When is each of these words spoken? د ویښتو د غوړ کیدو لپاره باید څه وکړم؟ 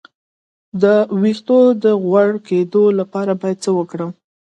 د 0.81 0.83
ویښتو 1.21 1.59
د 1.83 1.85
غوړ 2.03 2.29
کیدو 2.47 2.83
لپاره 2.99 3.31
باید 3.41 3.57
څه 3.65 3.71
وکړم؟ 3.77 4.11